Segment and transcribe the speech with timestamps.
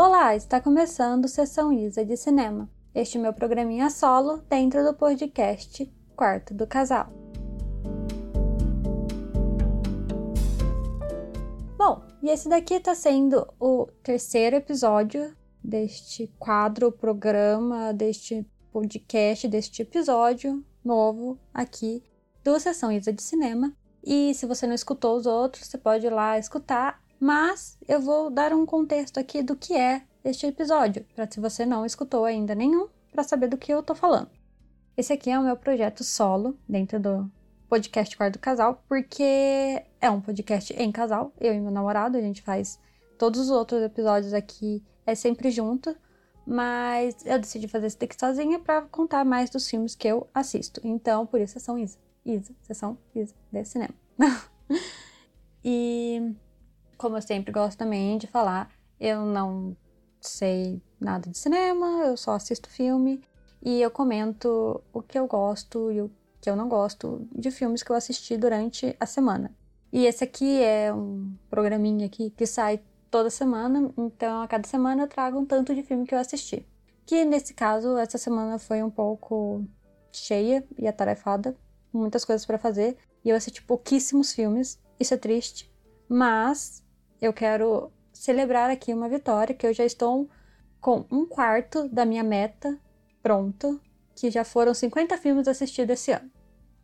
[0.00, 6.54] Olá, está começando Sessão Isa de Cinema, este meu programinha solo dentro do podcast Quarto
[6.54, 7.12] do Casal.
[11.76, 19.82] Bom, e esse daqui está sendo o terceiro episódio deste quadro, programa, deste podcast, deste
[19.82, 22.04] episódio novo aqui
[22.44, 23.74] do Sessão Isa de Cinema.
[24.06, 28.30] E se você não escutou os outros, você pode ir lá escutar mas eu vou
[28.30, 32.54] dar um contexto aqui do que é este episódio, para se você não escutou ainda
[32.54, 34.30] nenhum, para saber do que eu tô falando.
[34.96, 37.30] Esse aqui é o meu projeto solo dentro do
[37.68, 42.42] podcast Quarto Casal, porque é um podcast em casal, eu e meu namorado, a gente
[42.42, 42.78] faz
[43.18, 45.96] todos os outros episódios aqui é sempre junto,
[46.46, 50.80] mas eu decidi fazer esse daqui sozinha para contar mais dos filmes que eu assisto.
[50.84, 51.98] Então, por isso, sessão Isa.
[52.24, 53.94] Isa, sessão Isa de cinema.
[55.64, 56.34] e
[56.98, 59.76] como eu sempre gosto também de falar, eu não
[60.20, 63.22] sei nada de cinema, eu só assisto filme
[63.62, 66.10] e eu comento o que eu gosto e o
[66.40, 69.54] que eu não gosto de filmes que eu assisti durante a semana.
[69.92, 75.04] E esse aqui é um programinha aqui que sai toda semana, então a cada semana
[75.04, 76.66] eu trago um tanto de filme que eu assisti.
[77.06, 79.64] Que nesse caso, essa semana foi um pouco
[80.12, 81.56] cheia e atarefada,
[81.92, 85.72] muitas coisas para fazer, e eu assisti pouquíssimos filmes, isso é triste,
[86.08, 86.84] mas
[87.20, 90.28] eu quero celebrar aqui uma vitória, que eu já estou
[90.80, 92.78] com um quarto da minha meta
[93.22, 93.80] pronto,
[94.14, 96.30] que já foram 50 filmes assistidos esse ano.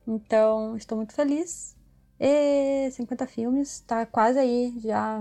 [0.07, 1.77] Então, estou muito feliz.
[2.19, 5.21] E 50 filmes, tá quase aí, já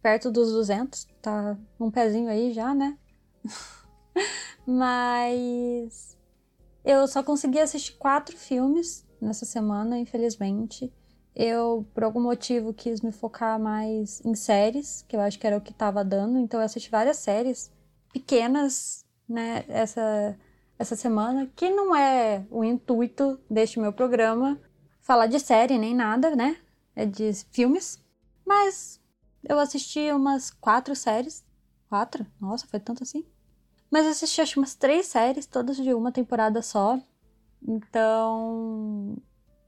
[0.00, 2.96] perto dos 200, tá um pezinho aí já, né?
[4.66, 6.16] Mas
[6.84, 10.92] eu só consegui assistir quatro filmes nessa semana, infelizmente.
[11.34, 15.56] Eu, por algum motivo, quis me focar mais em séries, que eu acho que era
[15.56, 16.38] o que estava dando.
[16.38, 17.72] Então, eu assisti várias séries
[18.12, 20.36] pequenas, né, essa,
[20.78, 24.60] essa semana, que não é o intuito deste meu programa
[25.00, 26.58] falar de série nem nada, né?
[26.94, 28.00] É de filmes.
[28.46, 29.00] Mas
[29.42, 31.44] eu assisti umas quatro séries.
[31.88, 32.26] Quatro?
[32.40, 33.24] Nossa, foi tanto assim.
[33.90, 36.98] Mas eu assisti acho umas três séries, todas de uma temporada só.
[37.66, 39.16] Então,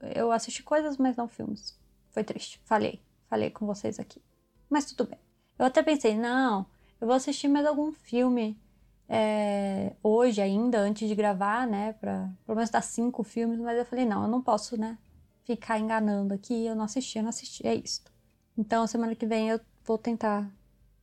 [0.01, 1.77] eu assisti coisas, mas não filmes.
[2.11, 2.61] Foi triste.
[2.65, 3.01] Falei.
[3.29, 4.21] Falei com vocês aqui.
[4.69, 5.19] Mas tudo bem.
[5.57, 6.65] Eu até pensei, não,
[6.99, 8.59] eu vou assistir mais algum filme
[9.07, 11.93] é, hoje ainda, antes de gravar, né?
[11.93, 14.97] Pra pelo menos dar cinco filmes, mas eu falei, não, eu não posso, né?
[15.43, 16.65] Ficar enganando aqui.
[16.65, 17.65] Eu não assisti, eu não assisti.
[17.65, 18.01] É isso.
[18.57, 20.49] Então, semana que vem eu vou tentar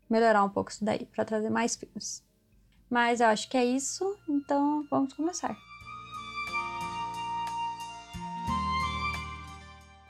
[0.09, 2.23] melhorar um pouco isso daí, para trazer mais filmes.
[2.91, 5.57] Mas eu acho que é isso, então vamos começar.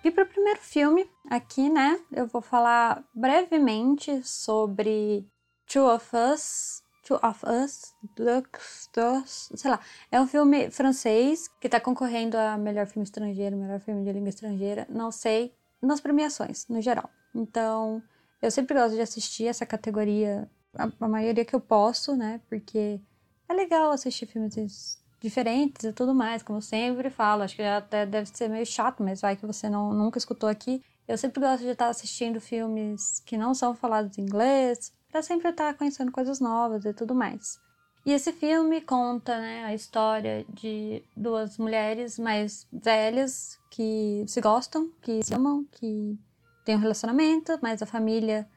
[0.05, 5.25] E para o primeiro filme, aqui, né, eu vou falar brevemente sobre
[5.67, 6.83] Two of Us.
[7.05, 9.81] Two of Us, Dux, Dux, sei lá.
[10.11, 14.29] É um filme francês que está concorrendo a melhor filme estrangeiro, melhor filme de língua
[14.29, 17.11] estrangeira, não sei, nas premiações, no geral.
[17.35, 18.01] Então,
[18.41, 23.01] eu sempre gosto de assistir essa categoria, a, a maioria que eu posso, né, porque
[23.49, 27.43] é legal assistir filmes diferentes e tudo mais, como eu sempre falo.
[27.43, 30.83] Acho que até deve ser meio chato, mas vai que você não, nunca escutou aqui.
[31.07, 35.51] Eu sempre gosto de estar assistindo filmes que não são falados em inglês, para sempre
[35.51, 37.61] estar conhecendo coisas novas e tudo mais.
[38.05, 44.91] E esse filme conta né, a história de duas mulheres mais velhas que se gostam,
[45.01, 46.19] que se amam, que
[46.65, 48.49] têm um relacionamento, mas a família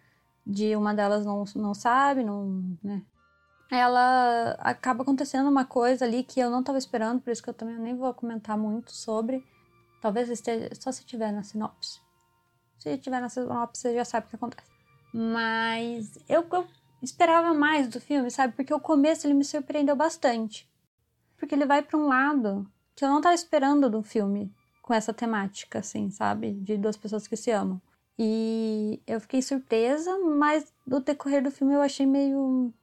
[0.46, 3.04] de uma delas não, não sabe, não, né,
[3.72, 7.54] ela acaba acontecendo uma coisa ali que eu não estava esperando, por isso que eu
[7.54, 9.44] também nem vou comentar muito sobre.
[10.02, 12.00] Talvez esteja só se tiver na sinopse.
[12.78, 14.70] Se tiver na sinopse, você já sabe o que acontece.
[15.12, 16.68] Mas eu, eu
[17.02, 18.54] esperava mais do filme, sabe?
[18.54, 20.70] Porque o começo ele me surpreendeu bastante.
[21.38, 25.14] Porque ele vai para um lado que eu não estava esperando do filme com essa
[25.14, 26.54] temática, assim, sabe?
[26.54, 27.82] De duas pessoas que se amam.
[28.18, 32.74] E eu fiquei surpresa, mas no decorrer do filme eu achei meio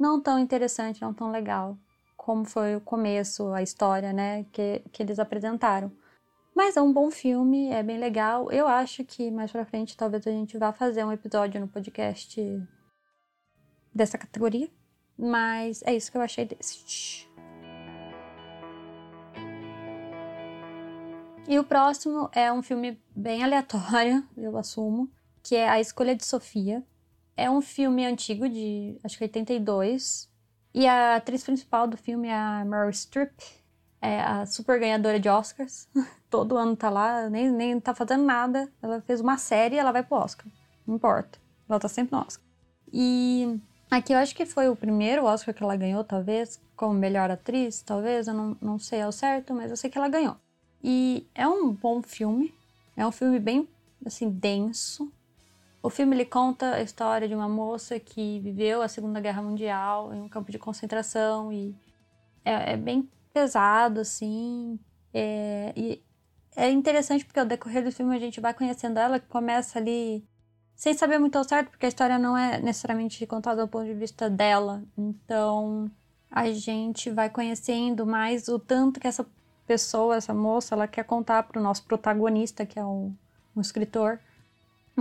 [0.00, 1.76] não tão interessante, não tão legal,
[2.16, 5.92] como foi o começo, a história, né, que, que eles apresentaram.
[6.56, 8.50] Mas é um bom filme, é bem legal.
[8.50, 12.40] Eu acho que mais pra frente talvez a gente vá fazer um episódio no podcast
[13.94, 14.68] dessa categoria.
[15.16, 17.28] Mas é isso que eu achei desse.
[21.46, 25.10] E o próximo é um filme bem aleatório, eu assumo,
[25.42, 26.82] que é A Escolha de Sofia.
[27.40, 30.28] É um filme antigo, de acho que 82.
[30.74, 33.32] E a atriz principal do filme é a Meryl Streep.
[34.02, 35.88] É a super ganhadora de Oscars.
[36.28, 38.70] Todo ano tá lá, nem, nem tá fazendo nada.
[38.82, 40.46] Ela fez uma série e ela vai pro Oscar.
[40.86, 41.38] Não importa.
[41.68, 42.44] Ela tá sempre no Oscar.
[42.92, 43.58] E
[43.90, 47.82] Aqui eu acho que foi o primeiro Oscar que ela ganhou, talvez, como melhor atriz,
[47.82, 50.36] talvez, eu não, não sei ao certo, mas eu sei que ela ganhou.
[50.82, 52.54] E é um bom filme,
[52.96, 53.68] é um filme bem,
[54.06, 55.10] assim, denso.
[55.82, 60.14] O filme ele conta a história de uma moça que viveu a Segunda Guerra Mundial
[60.14, 61.74] em um campo de concentração e
[62.44, 64.78] é, é bem pesado, assim.
[65.12, 66.02] É, e
[66.54, 70.22] é interessante porque ao decorrer do filme a gente vai conhecendo ela, que começa ali
[70.74, 73.94] sem saber muito ao certo, porque a história não é necessariamente contada do ponto de
[73.94, 74.82] vista dela.
[74.96, 75.90] Então
[76.30, 79.26] a gente vai conhecendo mais o tanto que essa
[79.66, 83.14] pessoa, essa moça, ela quer contar para o nosso protagonista, que é um,
[83.56, 84.18] um escritor.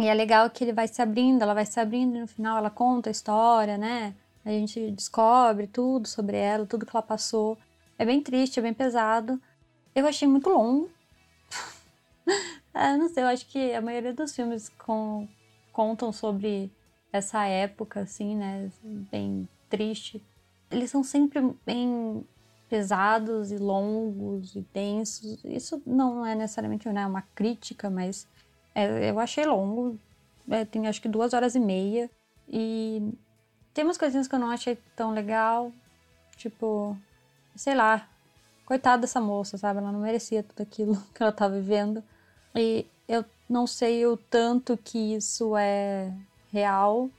[0.02, 2.58] E é legal que ele vai se abrindo, ela vai se abrindo e no final
[2.58, 4.16] ela conta a história, né?
[4.46, 7.58] A gente descobre tudo sobre ela, tudo que ela passou.
[7.98, 9.40] É bem triste, é bem pesado.
[9.94, 10.90] Eu achei muito longo.
[12.74, 15.28] é, não sei, eu acho que a maioria dos filmes com,
[15.74, 16.72] contam sobre
[17.12, 18.72] essa época, assim, né?
[18.84, 20.24] Bem triste.
[20.72, 22.26] Eles são sempre bem
[22.70, 25.44] pesados e longos e densos.
[25.44, 28.28] Isso não é necessariamente né, uma crítica, mas
[28.80, 30.00] é, eu achei longo.
[30.50, 32.10] É, tem acho que duas horas e meia.
[32.48, 33.14] E
[33.74, 35.72] tem umas coisinhas que eu não achei tão legal.
[36.38, 36.98] Tipo,
[37.56, 38.08] sei lá.
[38.66, 39.80] Coitada dessa moça, sabe?
[39.80, 42.02] Ela não merecia tudo aquilo que ela tá vivendo.
[42.56, 46.14] E eu não sei o tanto que isso é
[46.52, 47.10] real,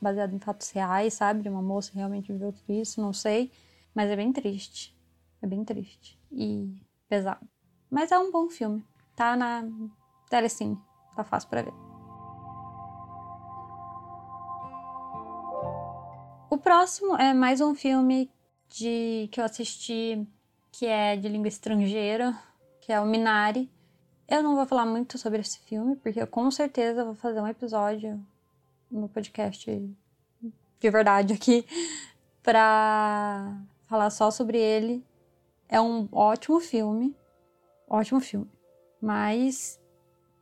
[0.00, 1.42] baseado em fatos reais, sabe?
[1.42, 3.50] De uma moça realmente viveu tudo isso, não sei.
[3.94, 4.94] Mas é bem triste.
[5.40, 6.18] É bem triste.
[6.30, 6.76] E
[7.08, 7.46] pesado.
[7.90, 8.84] Mas é um bom filme.
[9.14, 9.64] Tá na
[10.28, 10.78] Telecine.
[11.16, 11.72] Tá fácil para ver.
[16.50, 18.30] O próximo é mais um filme
[18.68, 20.28] de que eu assisti
[20.70, 22.38] que é de língua estrangeira,
[22.80, 23.70] que é o Minari.
[24.28, 27.48] Eu não vou falar muito sobre esse filme, porque eu com certeza vou fazer um
[27.48, 28.24] episódio
[28.90, 31.64] no podcast de verdade aqui
[32.42, 33.58] pra
[33.88, 35.02] falar só sobre ele.
[35.68, 37.16] É um ótimo filme,
[37.88, 38.50] ótimo filme,
[39.00, 39.80] mas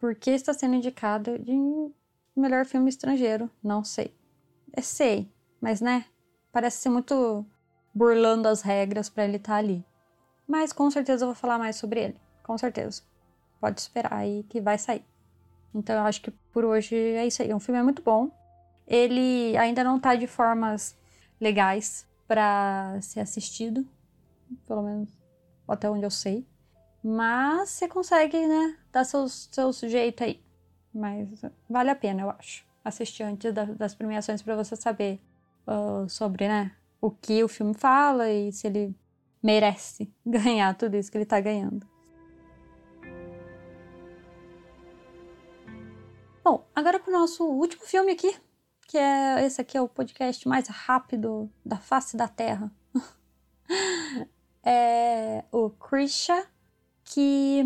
[0.04, 1.54] por que está sendo indicado de
[2.36, 3.50] melhor filme estrangeiro?
[3.62, 4.14] Não sei.
[4.70, 6.04] É sei, mas né?
[6.52, 7.42] Parece ser muito
[7.94, 9.82] burlando as regras para ele estar tá ali.
[10.46, 13.02] Mas com certeza eu vou falar mais sobre ele, com certeza
[13.58, 15.02] pode esperar aí que vai sair.
[15.74, 17.54] Então eu acho que por hoje é isso aí.
[17.54, 18.30] O filme é muito bom.
[18.86, 20.94] Ele ainda não tá de formas
[21.40, 23.88] legais para ser assistido,
[24.66, 25.08] pelo menos
[25.66, 26.46] até onde eu sei.
[27.06, 30.42] Mas você consegue, né, dar seu, seu jeito aí.
[30.94, 32.64] Mas vale a pena, eu acho.
[32.82, 35.20] Assistir antes da, das premiações para você saber
[35.66, 36.72] uh, sobre, né,
[37.02, 38.96] o que o filme fala e se ele
[39.42, 41.86] merece ganhar tudo isso que ele tá ganhando.
[46.42, 48.34] Bom, agora para o nosso último filme aqui,
[48.88, 52.72] que é esse aqui é o podcast mais rápido da face da Terra.
[54.64, 56.46] é o Krisha,
[57.04, 57.64] que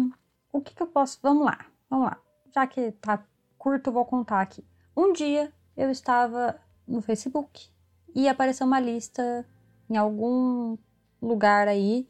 [0.53, 1.19] o que, que eu posso?
[1.23, 2.19] Vamos lá, vamos lá.
[2.55, 3.25] Já que tá
[3.57, 4.65] curto, vou contar aqui.
[4.97, 7.69] Um dia eu estava no Facebook
[8.15, 9.47] e apareceu uma lista
[9.89, 10.77] em algum
[11.21, 12.09] lugar aí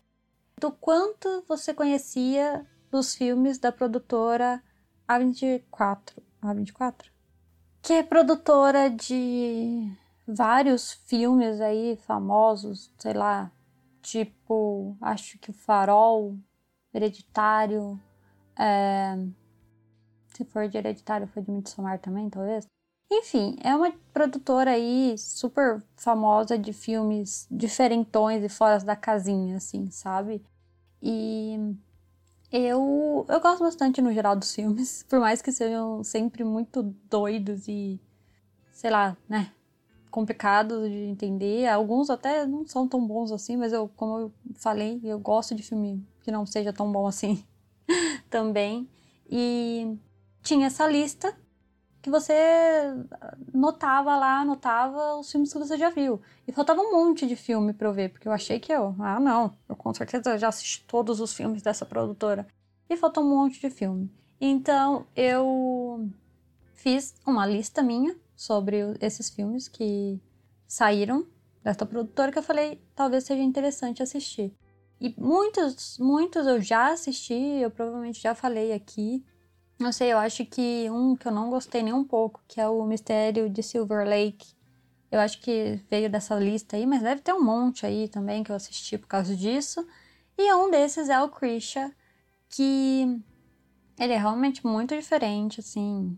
[0.58, 4.62] do quanto você conhecia dos filmes da produtora
[5.08, 6.28] A24.
[6.42, 7.06] A24,
[7.82, 9.90] que é produtora de
[10.26, 13.50] vários filmes aí famosos, sei lá,
[14.00, 16.38] tipo, acho que o Farol,
[16.92, 18.00] Hereditário,
[18.58, 19.16] é,
[20.34, 22.66] se for de Hereditário foi de Midsommar também, talvez.
[23.10, 29.90] Enfim, é uma produtora aí super famosa de filmes diferentões e fora da casinha, assim,
[29.90, 30.44] sabe?
[31.02, 31.56] E
[32.52, 37.66] eu, eu gosto bastante no geral dos filmes, por mais que sejam sempre muito doidos
[37.66, 38.00] e,
[38.72, 39.52] sei lá, né,
[40.10, 41.66] complicados de entender.
[41.68, 45.62] Alguns até não são tão bons assim, mas eu, como eu falei, eu gosto de
[45.62, 47.44] filme que não seja tão bom assim
[48.30, 48.88] também.
[49.30, 49.96] E
[50.42, 51.36] tinha essa lista
[52.00, 52.34] que você
[53.52, 56.20] notava lá, anotava os filmes que você já viu.
[56.46, 59.20] E faltava um monte de filme pra eu ver, porque eu achei que eu, ah,
[59.20, 62.46] não, eu com certeza já assisti todos os filmes dessa produtora.
[62.88, 64.10] E faltou um monte de filme.
[64.40, 66.08] Então eu
[66.72, 70.20] fiz uma lista minha sobre esses filmes que
[70.64, 71.26] saíram
[71.60, 74.54] dessa produtora que eu falei, talvez seja interessante assistir.
[75.00, 79.24] E muitos, muitos eu já assisti, eu provavelmente já falei aqui,
[79.76, 82.68] não sei, eu acho que um que eu não gostei nem um pouco, que é
[82.68, 84.54] o Mistério de Silver Lake.
[85.10, 88.52] Eu acho que veio dessa lista aí, mas deve ter um monte aí também que
[88.52, 89.84] eu assisti por causa disso.
[90.36, 91.92] E um desses é o Krisha,
[92.48, 93.20] que
[93.98, 96.16] ele é realmente muito diferente, assim,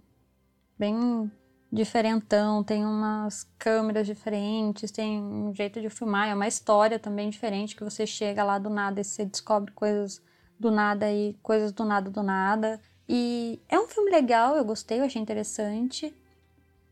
[0.78, 1.30] bem
[1.72, 7.76] diferentão, tem umas câmeras diferentes, tem um jeito de filmar, é uma história também diferente
[7.76, 10.20] que você chega lá do nada e você descobre coisas
[10.58, 12.80] do nada e coisas do nada do nada.
[13.08, 16.14] E é um filme legal, eu gostei, eu achei interessante.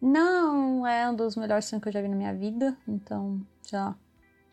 [0.00, 3.96] Não é um dos melhores filmes que eu já vi na minha vida, então já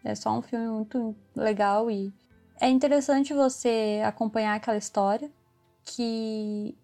[0.04, 2.12] é só um filme muito legal e
[2.60, 5.30] é interessante você acompanhar aquela história
[5.84, 6.76] que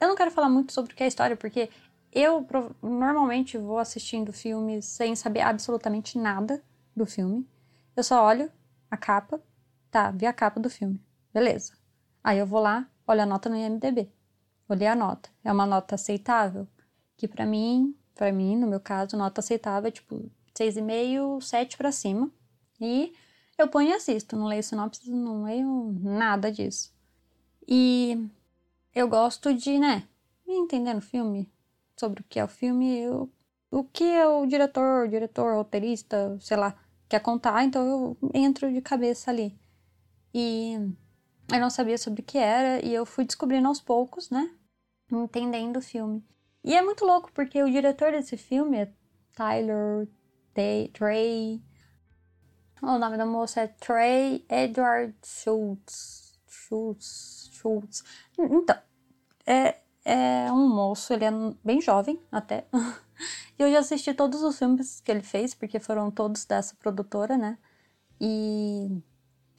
[0.00, 1.70] eu não quero falar muito sobre o que é a história, porque
[2.14, 2.46] eu
[2.80, 6.62] normalmente vou assistindo filmes sem saber absolutamente nada
[6.94, 7.48] do filme.
[7.96, 8.50] Eu só olho
[8.90, 9.42] a capa,
[9.90, 11.02] tá, vi a capa do filme,
[11.32, 11.72] beleza.
[12.22, 14.10] Aí eu vou lá, olho a nota no IMDb.
[14.68, 15.28] Olhei a nota.
[15.42, 16.66] É uma nota aceitável?
[17.16, 21.92] Que para mim, para mim, no meu caso, nota aceitável é tipo 6,5, 7 para
[21.92, 22.30] cima.
[22.80, 23.12] E
[23.58, 26.92] eu ponho e assisto, não leio sinopse, não leio nada disso.
[27.68, 28.28] E
[28.94, 30.08] eu gosto de, né,
[30.46, 31.50] entendendo o filme,
[31.98, 33.32] sobre o que é o filme, eu,
[33.70, 36.74] o que é o diretor, diretor, roteirista, sei lá,
[37.08, 39.58] quer contar, então eu entro de cabeça ali.
[40.32, 40.74] E
[41.52, 44.50] eu não sabia sobre o que era, e eu fui descobrindo aos poucos, né,
[45.10, 46.24] entendendo o filme.
[46.64, 48.92] E é muito louco, porque o diretor desse filme é
[49.34, 50.08] Tyler
[50.54, 51.62] Day, Trey.
[52.82, 56.38] O nome da moça é Trey Edward Schultz.
[56.46, 57.50] Schultz.
[57.52, 58.02] Schultz.
[58.38, 58.78] Então,
[59.46, 61.30] é, é um moço, ele é
[61.64, 62.66] bem jovem até.
[63.58, 67.36] e eu já assisti todos os filmes que ele fez, porque foram todos dessa produtora,
[67.36, 67.58] né?
[68.20, 69.02] E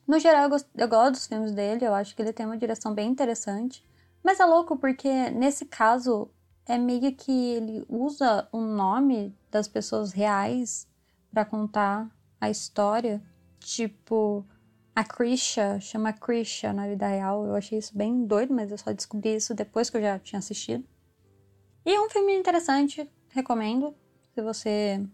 [0.07, 2.57] no geral eu gosto, eu gosto dos filmes dele, eu acho que ele tem uma
[2.57, 3.83] direção bem interessante.
[4.23, 6.29] Mas é louco porque nesse caso
[6.65, 10.87] é meio que ele usa o nome das pessoas reais
[11.31, 12.09] para contar
[12.39, 13.21] a história.
[13.59, 14.45] Tipo,
[14.95, 17.45] a Krisha, chama Krisha na vida real.
[17.45, 20.39] Eu achei isso bem doido, mas eu só descobri isso depois que eu já tinha
[20.39, 20.87] assistido.
[21.85, 23.93] E é um filme interessante, recomendo.
[24.33, 25.05] Se você,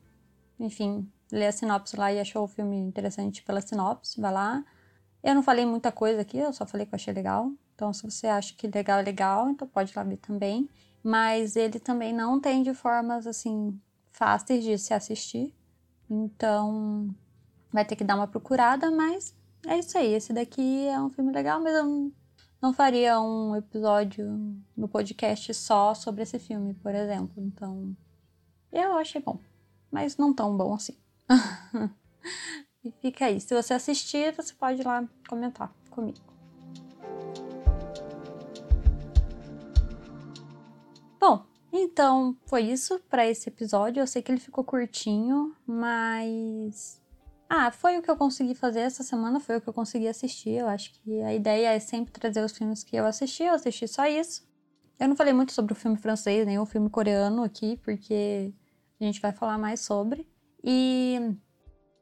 [0.60, 4.64] enfim, lê a sinopse lá e achou o filme interessante pela sinopse, vai lá.
[5.24, 7.52] Eu não falei muita coisa aqui, eu só falei que eu achei legal.
[7.74, 10.70] Então, se você acha que legal é legal, então pode ir lá ver também.
[11.04, 13.80] Mas ele também não tem de formas, assim,
[14.12, 15.56] fáceis de se assistir.
[16.08, 17.14] Então,
[17.72, 19.36] vai ter que dar uma procurada, mas
[19.68, 20.14] é isso aí.
[20.14, 22.12] Esse daqui é um filme legal, mas eu
[22.62, 24.28] não, faria um episódio
[24.76, 27.34] no podcast só sobre esse filme, por exemplo.
[27.38, 27.96] Então,
[28.72, 29.40] eu achei bom,
[29.92, 30.98] mas não tão bom assim.
[32.84, 33.40] e fica aí.
[33.40, 36.20] Se você assistir, você pode ir lá comentar comigo.
[41.20, 44.02] Bom, então foi isso para esse episódio.
[44.02, 47.01] Eu sei que ele ficou curtinho, mas
[47.54, 50.52] ah, foi o que eu consegui fazer essa semana, foi o que eu consegui assistir.
[50.52, 53.90] Eu acho que a ideia é sempre trazer os filmes que eu assisti, eu assisti
[53.90, 54.48] só isso.
[54.98, 58.54] Eu não falei muito sobre o filme francês, nem o filme coreano aqui, porque
[59.02, 60.26] a gente vai falar mais sobre.
[60.64, 61.20] E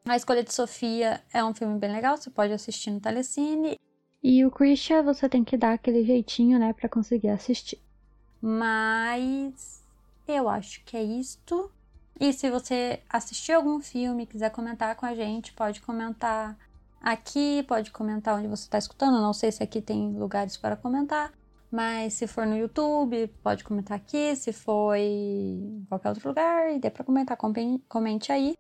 [0.06, 3.75] A Escolha de Sofia é um filme bem legal, você pode assistir no Telecine.
[4.22, 7.79] E o Christian, você tem que dar aquele jeitinho, né, para conseguir assistir.
[8.39, 9.84] Mas
[10.27, 11.72] eu acho que é isto.
[12.20, 16.58] E se você assistiu algum filme, quiser comentar com a gente, pode comentar
[17.02, 19.22] aqui, pode comentar onde você está escutando.
[19.22, 21.32] Não sei se aqui tem lugares para comentar,
[21.72, 24.36] mas se for no YouTube, pode comentar aqui.
[24.36, 27.38] Se for em qualquer outro lugar e dê para comentar,
[27.88, 28.54] comente aí.